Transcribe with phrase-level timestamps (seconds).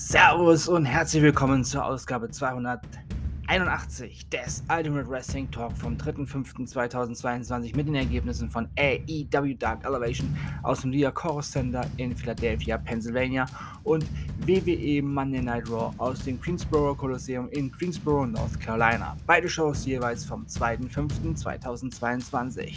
[0.00, 7.96] Servus und herzlich willkommen zur Ausgabe 281 des Ultimate Wrestling Talk vom 3.5.2022 mit den
[7.96, 13.44] Ergebnissen von AEW Dark Elevation aus dem Liacoro Center in Philadelphia, Pennsylvania
[13.82, 14.06] und
[14.46, 19.16] WWE Monday Night Raw aus dem Greensboro Coliseum in Greensboro, North Carolina.
[19.26, 22.76] Beide Shows jeweils vom 2.5.2022.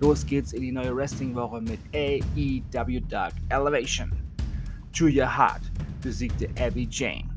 [0.00, 4.10] Los geht's in die neue Wrestling-Woche mit AEW Dark Elevation.
[4.94, 5.60] Julia Hart
[6.02, 7.30] besiegte Abby Jane.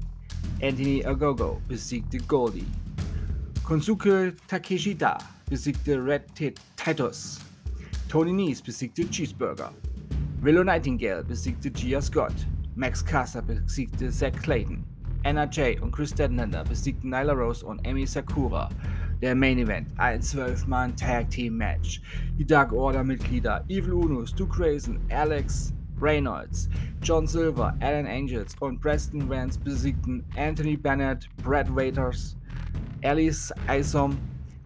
[0.61, 2.65] Anthony Agogo besiegte Goldie.
[3.63, 5.17] Konsuke Takeshita
[5.49, 6.23] besiegte Red
[6.75, 7.39] Titus.
[8.09, 9.71] Tony Nese besiegte Cheeseburger.
[10.41, 12.33] Willow Nightingale besiegte Gia Scott.
[12.75, 14.84] Max Caster besiegte Zack Clayton.
[15.23, 18.70] Anna Jay und Chris Deadlander besiegten Nyla Rose und Amy Sakura.
[19.21, 22.01] Der Main Event, ein 12-Mann Tag Team Match.
[22.37, 26.70] Die Dark Order Mitglieder Evil Uno, Stu Grayson, Alex Reynolds,
[27.01, 32.35] John Silver, Alan Angels und Preston Vance besiegten Anthony Bennett, Brad Waiters,
[33.04, 34.18] Alice Isom,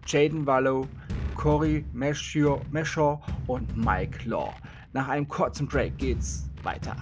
[0.06, 0.88] Jaden Wallow,
[1.36, 4.54] Corey Meshaw und Mike Law.
[4.92, 6.96] Nach einem kurzen Break geht's weiter.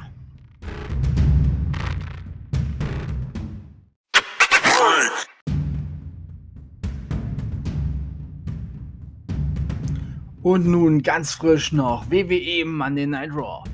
[10.42, 13.65] Und nun ganz frisch noch WWE Monday Night Raw.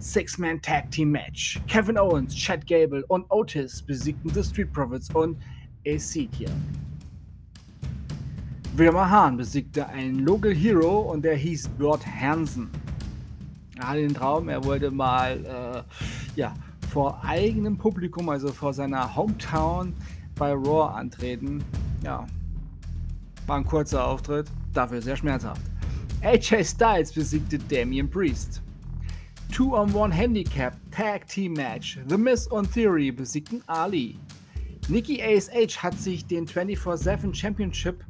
[0.00, 1.60] Six-Man Tag Team Match.
[1.66, 5.36] Kevin Owens, Chad Gable und Otis besiegten The Street Profits und
[5.84, 6.50] Ezekiel.
[8.76, 12.70] Wilma Hahn besiegte einen Local Hero und der hieß Bert Hansen.
[13.78, 16.54] Er hatte den Traum, er wollte mal äh, ja,
[16.90, 19.92] vor eigenem Publikum, also vor seiner Hometown
[20.36, 21.62] bei Raw antreten.
[22.02, 22.26] Ja,
[23.46, 25.62] war ein kurzer Auftritt, dafür sehr schmerzhaft.
[26.22, 28.62] AJ Styles besiegte Damian Priest.
[29.50, 31.98] 2-on-1 Handicap Tag Team Match.
[32.08, 34.16] The Miz und Theory besiegten Ali.
[34.88, 38.04] Nikki ASH hat sich den 24-7 Championship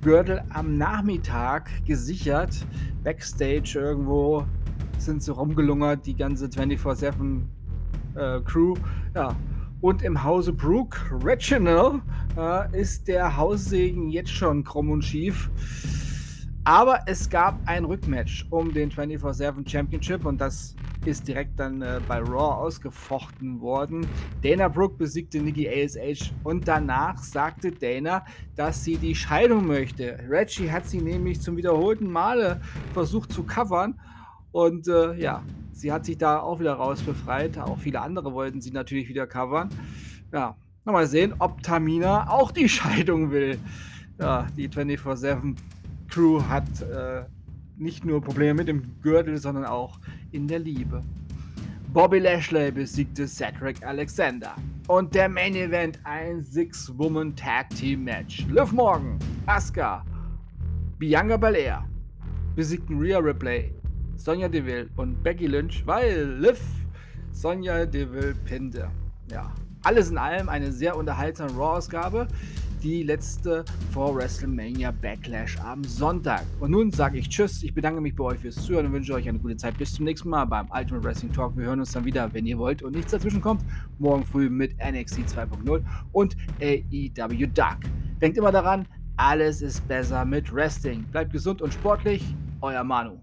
[0.00, 2.66] Gürtel am Nachmittag gesichert.
[3.04, 4.46] Backstage irgendwo
[4.96, 7.42] sind sie rumgelungert, die ganze 24-7
[8.14, 8.74] äh, Crew.
[9.14, 9.36] Ja.
[9.80, 12.00] Und im Hause Brooke Reginald
[12.36, 15.50] äh, ist der Haussegen jetzt schon krumm und schief.
[16.68, 21.98] Aber es gab ein Rückmatch um den 24-7 Championship und das ist direkt dann äh,
[22.06, 24.06] bei Raw ausgefochten worden.
[24.42, 28.22] Dana Brooke besiegte Nikki ASH und danach sagte Dana,
[28.54, 30.18] dass sie die Scheidung möchte.
[30.28, 32.60] Reggie hat sie nämlich zum wiederholten Male
[32.92, 33.98] versucht zu covern
[34.52, 35.42] und äh, ja,
[35.72, 37.56] sie hat sich da auch wieder raus befreit.
[37.56, 39.70] Auch viele andere wollten sie natürlich wieder covern.
[40.34, 40.54] Ja,
[40.84, 43.58] mal sehen, ob Tamina auch die Scheidung will.
[44.20, 45.56] Ja, die 24-7
[46.18, 47.22] Crew hat äh,
[47.76, 50.00] nicht nur Probleme mit dem Gürtel, sondern auch
[50.32, 51.04] in der Liebe.
[51.92, 54.56] Bobby Lashley besiegte Cedric Alexander.
[54.88, 58.44] Und der Main Event ein Six-Woman Tag Team Match.
[58.50, 60.04] Liv Morgan, Asuka,
[60.98, 61.88] Bianca Belair
[62.56, 63.72] besiegten Rhea Ripley,
[64.16, 66.60] Sonja Deville und Becky Lynch, weil Liv
[67.30, 68.90] Sonja Deville pinte.
[69.30, 72.28] Ja, alles in allem eine sehr unterhaltsame Raw-Ausgabe
[72.82, 76.44] die letzte vor WrestleMania Backlash am Sonntag.
[76.60, 79.28] Und nun sage ich Tschüss, ich bedanke mich bei euch fürs Zuhören und wünsche euch
[79.28, 79.76] eine gute Zeit.
[79.78, 81.56] Bis zum nächsten Mal beim Ultimate Wrestling Talk.
[81.56, 83.64] Wir hören uns dann wieder, wenn ihr wollt und nichts dazwischen kommt,
[83.98, 87.78] morgen früh mit NXT 2.0 und AEW Dark.
[88.20, 88.86] Denkt immer daran,
[89.16, 91.04] alles ist besser mit Wrestling.
[91.10, 92.22] Bleibt gesund und sportlich,
[92.60, 93.18] euer Manu.